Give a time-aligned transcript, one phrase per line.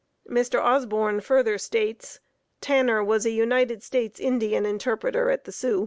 [0.27, 0.59] Mr.
[0.59, 2.19] Osborn further adds:
[2.59, 5.79] "Tanner was a United States Indian interpreter at the Soo."